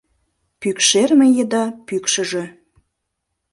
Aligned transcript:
Пӱкшерме 0.59 1.27
еда 1.43 1.65
пӱкшыжӧ 1.87 2.43